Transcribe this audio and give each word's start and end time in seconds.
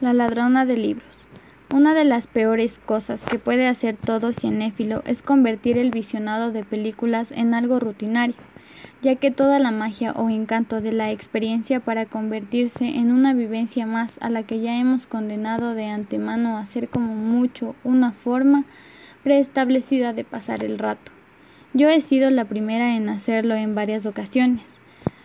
La 0.00 0.14
ladrona 0.14 0.64
de 0.64 0.78
libros. 0.78 1.18
Una 1.74 1.92
de 1.92 2.04
las 2.04 2.26
peores 2.26 2.78
cosas 2.78 3.22
que 3.22 3.38
puede 3.38 3.66
hacer 3.66 3.98
todo 3.98 4.32
cinéfilo 4.32 5.02
es 5.04 5.20
convertir 5.20 5.76
el 5.76 5.90
visionado 5.90 6.52
de 6.52 6.64
películas 6.64 7.32
en 7.32 7.52
algo 7.52 7.80
rutinario, 7.80 8.36
ya 9.02 9.16
que 9.16 9.30
toda 9.30 9.58
la 9.58 9.70
magia 9.72 10.12
o 10.12 10.30
encanto 10.30 10.80
de 10.80 10.92
la 10.92 11.10
experiencia 11.10 11.80
para 11.80 12.06
convertirse 12.06 12.86
en 12.86 13.12
una 13.12 13.34
vivencia 13.34 13.84
más 13.84 14.16
a 14.22 14.30
la 14.30 14.42
que 14.42 14.60
ya 14.60 14.74
hemos 14.78 15.06
condenado 15.06 15.74
de 15.74 15.84
antemano 15.84 16.56
a 16.56 16.64
ser 16.64 16.88
como 16.88 17.14
mucho 17.14 17.76
una 17.84 18.10
forma 18.10 18.64
preestablecida 19.22 20.14
de 20.14 20.24
pasar 20.24 20.64
el 20.64 20.78
rato. 20.78 21.12
Yo 21.74 21.90
he 21.90 22.00
sido 22.00 22.30
la 22.30 22.46
primera 22.46 22.96
en 22.96 23.10
hacerlo 23.10 23.54
en 23.54 23.74
varias 23.74 24.06
ocasiones 24.06 24.79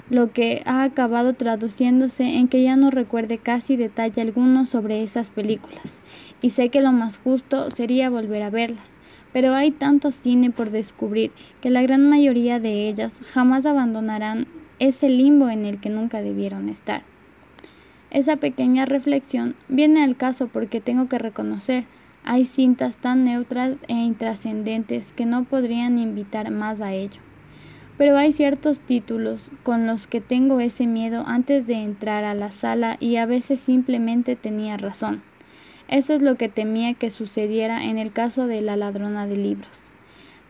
lo 0.10 0.32
que 0.32 0.62
ha 0.66 0.84
acabado 0.84 1.34
traduciéndose 1.34 2.36
en 2.36 2.48
que 2.48 2.62
ya 2.62 2.76
no 2.76 2.92
recuerde 2.92 3.40
casi 3.40 3.76
detalle 3.76 4.22
alguno 4.22 4.66
sobre 4.66 5.02
esas 5.04 5.30
películas, 5.30 6.02
y 6.42 6.52
sé 6.52 6.70
que 6.70 6.82
lo 6.82 6.92
más 6.92 7.18
justo 7.18 7.72
sería 7.72 8.10
volver 8.10 8.44
a 8.44 8.50
verlas, 8.52 8.92
pero 9.34 9.54
hay 9.54 9.72
tanto 9.72 10.12
cine 10.12 10.52
por 10.52 10.70
descubrir 10.70 11.32
que 11.60 11.70
la 11.70 11.82
gran 11.82 12.08
mayoría 12.08 12.60
de 12.60 12.88
ellas 12.88 13.20
jamás 13.34 13.66
abandonarán 13.66 14.48
ese 14.78 15.10
limbo 15.10 15.50
en 15.50 15.66
el 15.66 15.80
que 15.80 15.90
nunca 15.90 16.22
debieron 16.22 16.70
estar. 16.70 17.04
Esa 18.12 18.38
pequeña 18.38 18.86
reflexión 18.86 19.56
viene 19.68 20.04
al 20.04 20.16
caso 20.16 20.48
porque 20.48 20.82
tengo 20.82 21.10
que 21.10 21.18
reconocer 21.18 21.86
hay 22.28 22.46
cintas 22.46 22.98
tan 22.98 23.24
neutras 23.24 23.78
e 23.88 23.94
intrascendentes 23.94 25.12
que 25.12 25.28
no 25.28 25.44
podrían 25.44 26.00
invitar 26.00 26.50
más 26.50 26.82
a 26.82 26.92
ello 26.92 27.25
pero 27.98 28.18
hay 28.18 28.34
ciertos 28.34 28.80
títulos 28.82 29.52
con 29.64 29.88
los 29.88 30.08
que 30.08 30.20
tengo 30.20 30.60
ese 30.60 30.86
miedo 30.86 31.24
antes 31.26 31.66
de 31.66 31.76
entrar 31.76 32.26
a 32.26 32.34
la 32.34 32.52
sala 32.52 32.98
y 33.00 33.16
a 33.16 33.26
veces 33.26 33.62
simplemente 33.62 34.36
tenía 34.36 34.78
razón. 34.78 35.24
Eso 35.88 36.14
es 36.14 36.22
lo 36.22 36.36
que 36.36 36.50
temía 36.50 36.94
que 36.96 37.10
sucediera 37.10 37.84
en 37.84 37.98
el 37.98 38.12
caso 38.12 38.48
de 38.48 38.62
la 38.62 38.76
ladrona 38.76 39.28
de 39.28 39.38
libros. 39.38 39.70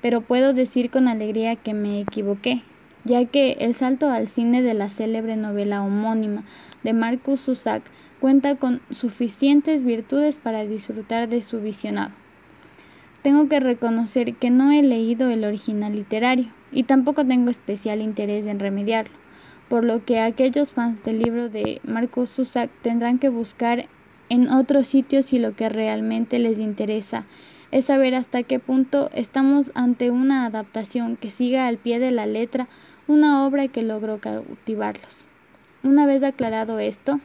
Pero 0.02 0.22
puedo 0.22 0.54
decir 0.54 0.90
con 0.90 1.08
alegría 1.08 1.56
que 1.56 1.74
me 1.74 2.00
equivoqué, 2.00 2.64
ya 3.04 3.26
que 3.26 3.52
el 3.60 3.76
salto 3.76 4.10
al 4.10 4.28
cine 4.28 4.62
de 4.62 4.74
la 4.74 4.90
célebre 4.90 5.36
novela 5.36 5.84
homónima 5.84 6.44
de 6.84 6.94
Marcus 6.94 7.42
Zusak 7.42 7.84
cuenta 8.20 8.56
con 8.56 8.82
suficientes 8.90 9.84
virtudes 9.84 10.38
para 10.38 10.66
disfrutar 10.66 11.30
de 11.30 11.44
su 11.44 11.60
visionado. 11.60 12.14
Tengo 13.22 13.50
que 13.50 13.60
reconocer 13.60 14.36
que 14.36 14.50
no 14.52 14.72
he 14.72 14.82
leído 14.82 15.30
el 15.30 15.44
original 15.44 15.96
literario 15.96 16.52
y 16.76 16.84
tampoco 16.84 17.26
tengo 17.26 17.50
especial 17.50 18.02
interés 18.02 18.46
en 18.46 18.60
remediarlo, 18.60 19.16
por 19.70 19.84
lo 19.84 20.06
que 20.06 20.20
aquellos 20.20 20.74
fans 20.74 21.02
del 21.04 21.20
libro 21.20 21.50
de 21.50 21.82
Marcos 21.84 22.30
Zusak 22.30 22.70
tendrán 22.84 23.18
que 23.18 23.30
buscar 23.30 23.88
en 24.30 24.50
otros 24.50 24.86
sitios 24.86 25.26
si 25.26 25.40
lo 25.40 25.56
que 25.56 25.70
realmente 25.70 26.38
les 26.38 26.60
interesa 26.60 27.26
es 27.72 27.86
saber 27.86 28.14
hasta 28.14 28.44
qué 28.44 28.60
punto 28.60 29.10
estamos 29.14 29.72
ante 29.74 30.12
una 30.12 30.46
adaptación 30.46 31.16
que 31.16 31.32
siga 31.32 31.68
al 31.68 31.78
pie 31.78 31.98
de 31.98 32.12
la 32.12 32.26
letra 32.26 32.68
una 33.08 33.46
obra 33.46 33.68
que 33.70 33.82
logró 33.82 34.20
cautivarlos. 34.20 35.16
Una 35.84 36.06
vez 36.06 36.24
aclarado 36.24 36.80
esto, 36.80 37.20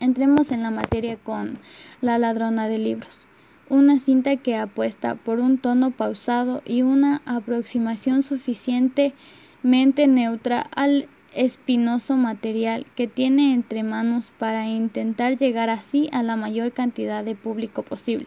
entremos 0.00 0.52
en 0.52 0.62
la 0.62 0.70
materia 0.70 1.16
con 1.16 1.58
La 2.00 2.18
ladrona 2.18 2.68
de 2.68 2.78
libros 2.78 3.26
una 3.72 3.98
cinta 3.98 4.36
que 4.36 4.54
apuesta 4.54 5.14
por 5.14 5.40
un 5.40 5.56
tono 5.56 5.92
pausado 5.92 6.60
y 6.66 6.82
una 6.82 7.22
aproximación 7.24 8.22
suficientemente 8.22 10.06
neutra 10.06 10.60
al 10.74 11.08
espinoso 11.34 12.18
material 12.18 12.84
que 12.94 13.06
tiene 13.06 13.54
entre 13.54 13.82
manos 13.82 14.30
para 14.38 14.66
intentar 14.66 15.38
llegar 15.38 15.70
así 15.70 16.10
a 16.12 16.22
la 16.22 16.36
mayor 16.36 16.72
cantidad 16.72 17.24
de 17.24 17.34
público 17.34 17.82
posible. 17.82 18.26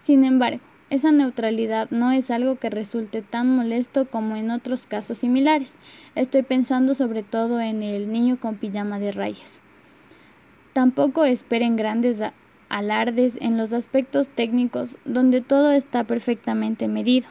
Sin 0.00 0.24
embargo, 0.24 0.58
esa 0.90 1.12
neutralidad 1.12 1.88
no 1.92 2.10
es 2.10 2.32
algo 2.32 2.56
que 2.56 2.68
resulte 2.68 3.22
tan 3.22 3.54
molesto 3.54 4.10
como 4.10 4.34
en 4.34 4.50
otros 4.50 4.88
casos 4.88 5.18
similares. 5.18 5.76
Estoy 6.16 6.42
pensando 6.42 6.96
sobre 6.96 7.22
todo 7.22 7.60
en 7.60 7.84
el 7.84 8.10
niño 8.10 8.40
con 8.40 8.56
pijama 8.56 8.98
de 8.98 9.12
rayas. 9.12 9.60
Tampoco 10.72 11.24
esperen 11.24 11.76
grandes 11.76 12.20
alardes 12.68 13.36
en 13.40 13.56
los 13.56 13.72
aspectos 13.72 14.28
técnicos 14.28 14.96
donde 15.04 15.40
todo 15.40 15.72
está 15.72 16.04
perfectamente 16.04 16.88
medido, 16.88 17.28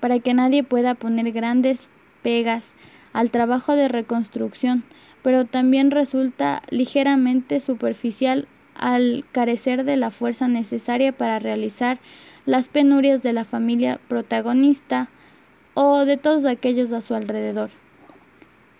para 0.00 0.18
que 0.18 0.34
nadie 0.34 0.62
pueda 0.62 0.94
poner 0.94 1.32
grandes 1.32 1.88
pegas 2.22 2.72
al 3.12 3.30
trabajo 3.30 3.76
de 3.76 3.88
reconstrucción, 3.88 4.84
pero 5.22 5.44
también 5.44 5.90
resulta 5.90 6.62
ligeramente 6.70 7.60
superficial 7.60 8.48
al 8.74 9.24
carecer 9.32 9.84
de 9.84 9.96
la 9.96 10.10
fuerza 10.10 10.48
necesaria 10.48 11.12
para 11.12 11.38
realizar 11.38 11.98
las 12.46 12.68
penurias 12.68 13.22
de 13.22 13.32
la 13.32 13.44
familia 13.44 14.00
protagonista 14.08 15.10
o 15.74 16.04
de 16.04 16.16
todos 16.16 16.44
aquellos 16.44 16.90
a 16.92 17.00
su 17.00 17.14
alrededor. 17.14 17.70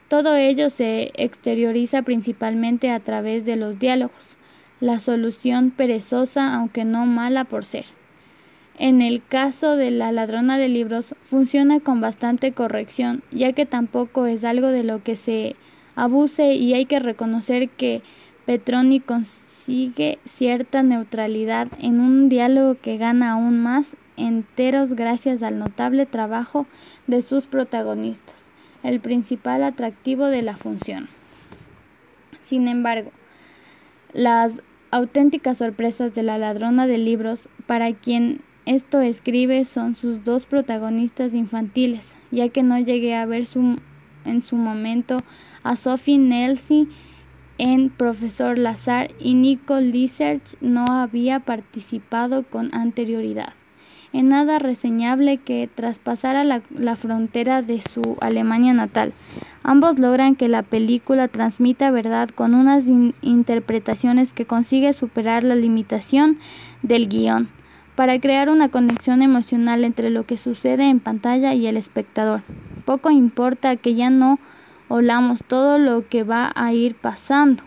Todo 0.08 0.34
ello 0.34 0.70
se 0.70 1.12
exterioriza 1.14 2.02
principalmente 2.02 2.90
a 2.90 3.00
través 3.00 3.44
de 3.44 3.56
los 3.56 3.78
diálogos, 3.78 4.38
la 4.80 4.98
solución 4.98 5.70
perezosa 5.70 6.54
aunque 6.54 6.84
no 6.84 7.06
mala 7.06 7.44
por 7.44 7.64
ser. 7.64 7.84
En 8.78 9.02
el 9.02 9.22
caso 9.22 9.76
de 9.76 9.90
la 9.90 10.10
ladrona 10.10 10.56
de 10.56 10.70
libros 10.70 11.14
funciona 11.22 11.80
con 11.80 12.00
bastante 12.00 12.52
corrección, 12.52 13.22
ya 13.30 13.52
que 13.52 13.66
tampoco 13.66 14.26
es 14.26 14.42
algo 14.42 14.68
de 14.68 14.84
lo 14.84 15.02
que 15.02 15.16
se 15.16 15.54
abuse 15.96 16.54
y 16.54 16.72
hay 16.72 16.86
que 16.86 16.98
reconocer 16.98 17.68
que 17.68 18.02
Petroni 18.46 19.00
consigue 19.00 20.18
cierta 20.24 20.82
neutralidad 20.82 21.68
en 21.78 22.00
un 22.00 22.30
diálogo 22.30 22.76
que 22.80 22.96
gana 22.96 23.32
aún 23.32 23.60
más 23.60 23.96
enteros 24.16 24.94
gracias 24.94 25.42
al 25.42 25.58
notable 25.58 26.06
trabajo 26.06 26.66
de 27.06 27.20
sus 27.20 27.46
protagonistas, 27.46 28.52
el 28.82 29.00
principal 29.00 29.62
atractivo 29.62 30.26
de 30.26 30.40
la 30.40 30.56
función. 30.56 31.08
Sin 32.44 32.66
embargo, 32.66 33.12
las 34.12 34.62
auténticas 34.90 35.58
sorpresas 35.58 36.14
de 36.14 36.22
la 36.22 36.38
ladrona 36.38 36.86
de 36.86 36.98
libros, 36.98 37.48
para 37.66 37.92
quien 37.92 38.40
esto 38.66 39.00
escribe 39.00 39.64
son 39.64 39.94
sus 39.94 40.24
dos 40.24 40.46
protagonistas 40.46 41.34
infantiles, 41.34 42.16
ya 42.30 42.48
que 42.48 42.62
no 42.62 42.78
llegué 42.78 43.14
a 43.14 43.26
ver 43.26 43.46
en 44.24 44.42
su 44.42 44.56
momento 44.56 45.22
a 45.62 45.76
Sophie 45.76 46.18
Nelson 46.18 46.88
en 47.58 47.90
Profesor 47.90 48.58
Lazar 48.58 49.10
y 49.18 49.34
Nico 49.34 49.78
Lizarch 49.80 50.56
no 50.60 50.86
había 50.86 51.40
participado 51.40 52.44
con 52.44 52.74
anterioridad 52.74 53.52
en 54.12 54.28
nada 54.28 54.58
reseñable 54.58 55.38
que 55.38 55.68
traspasara 55.72 56.44
la, 56.44 56.62
la, 56.74 56.96
frontera 56.96 57.62
de 57.62 57.80
su 57.80 58.16
Alemania 58.20 58.72
natal. 58.72 59.12
Ambos 59.62 59.98
logran 59.98 60.36
que 60.36 60.48
la 60.48 60.62
película 60.62 61.28
transmita 61.28 61.90
verdad 61.90 62.28
con 62.30 62.54
unas 62.54 62.84
interpretaciones 63.22 64.32
que 64.32 64.46
consigue 64.46 64.92
superar 64.92 65.44
la 65.44 65.54
limitación 65.54 66.38
del 66.82 67.08
guion 67.08 67.48
para 67.94 68.18
crear 68.18 68.48
una 68.48 68.70
conexión 68.70 69.20
emocional 69.20 69.84
entre 69.84 70.10
lo 70.10 70.24
que 70.24 70.38
sucede 70.38 70.88
en 70.88 71.00
pantalla 71.00 71.54
y 71.54 71.66
el 71.66 71.76
espectador. 71.76 72.42
Poco 72.86 73.10
importa 73.10 73.76
que 73.76 73.94
ya 73.94 74.10
no 74.10 74.38
olamos 74.88 75.40
todo 75.46 75.78
lo 75.78 76.08
que 76.08 76.24
va 76.24 76.50
a 76.54 76.72
ir 76.72 76.94
pasando 76.94 77.62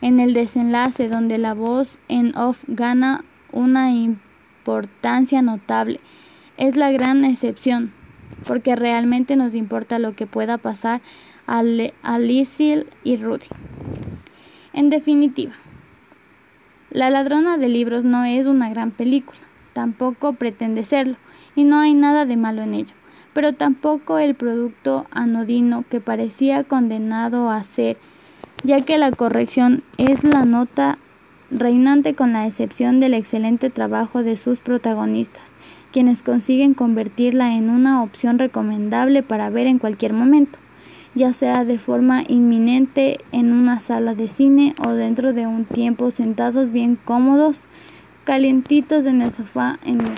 en 0.00 0.20
el 0.20 0.34
desenlace 0.34 1.08
donde 1.08 1.38
la 1.38 1.54
voz 1.54 1.98
en 2.08 2.36
off 2.36 2.64
gana 2.66 3.24
una 3.52 3.92
importancia 3.92 4.25
notable. 5.42 6.00
Es 6.56 6.76
la 6.76 6.90
gran 6.90 7.24
excepción, 7.24 7.92
porque 8.46 8.76
realmente 8.76 9.36
nos 9.36 9.54
importa 9.54 9.98
lo 9.98 10.14
que 10.14 10.26
pueda 10.26 10.58
pasar 10.58 11.00
a, 11.46 11.62
a 12.02 12.18
y 12.20 13.16
Rudy. 13.16 13.46
En 14.72 14.90
definitiva, 14.90 15.52
La 16.90 17.10
ladrona 17.10 17.58
de 17.58 17.68
libros 17.68 18.04
no 18.04 18.24
es 18.24 18.46
una 18.46 18.70
gran 18.70 18.90
película, 18.90 19.40
tampoco 19.72 20.34
pretende 20.34 20.82
serlo, 20.82 21.16
y 21.54 21.64
no 21.64 21.78
hay 21.80 21.94
nada 21.94 22.24
de 22.26 22.36
malo 22.36 22.62
en 22.62 22.74
ello, 22.74 22.94
pero 23.32 23.52
tampoco 23.52 24.18
el 24.18 24.34
producto 24.34 25.06
anodino 25.10 25.84
que 25.90 26.00
parecía 26.00 26.64
condenado 26.64 27.50
a 27.50 27.62
ser, 27.64 27.98
ya 28.64 28.80
que 28.80 28.98
la 28.98 29.10
corrección 29.10 29.82
es 29.98 30.24
la 30.24 30.44
nota 30.44 30.98
reinante 31.50 32.14
con 32.14 32.32
la 32.32 32.46
excepción 32.46 33.00
del 33.00 33.14
excelente 33.14 33.70
trabajo 33.70 34.22
de 34.22 34.36
sus 34.36 34.58
protagonistas, 34.58 35.44
quienes 35.92 36.22
consiguen 36.22 36.74
convertirla 36.74 37.54
en 37.54 37.70
una 37.70 38.02
opción 38.02 38.38
recomendable 38.38 39.22
para 39.22 39.50
ver 39.50 39.66
en 39.66 39.78
cualquier 39.78 40.12
momento, 40.12 40.58
ya 41.14 41.32
sea 41.32 41.64
de 41.64 41.78
forma 41.78 42.22
inminente 42.26 43.18
en 43.32 43.52
una 43.52 43.80
sala 43.80 44.14
de 44.14 44.28
cine 44.28 44.74
o 44.84 44.90
dentro 44.90 45.32
de 45.32 45.46
un 45.46 45.64
tiempo 45.64 46.10
sentados 46.10 46.72
bien 46.72 46.98
cómodos, 47.02 47.62
calientitos 48.24 49.06
en 49.06 49.22
el 49.22 49.32
sofá 49.32 49.78
en 49.84 49.98
nuestra 49.98 50.16